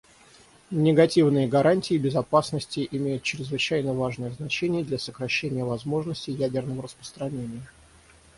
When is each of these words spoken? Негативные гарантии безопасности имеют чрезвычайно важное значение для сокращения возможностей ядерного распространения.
Негативные 0.71 1.47
гарантии 1.47 1.95
безопасности 1.99 2.87
имеют 2.89 3.21
чрезвычайно 3.21 3.93
важное 3.93 4.31
значение 4.31 4.83
для 4.83 4.97
сокращения 4.97 5.63
возможностей 5.63 6.31
ядерного 6.31 6.81
распространения. 6.81 7.67